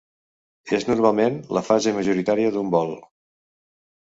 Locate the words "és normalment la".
0.77-1.63